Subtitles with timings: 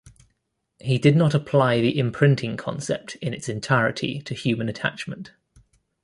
[0.79, 5.33] He did not apply the imprinting concept in its entirety to human attachment.